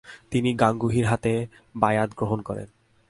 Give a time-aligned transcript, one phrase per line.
[0.31, 1.33] তিনি গাঙ্গুহির হাতে
[1.75, 2.67] বায়আত গ্রহণ করেন।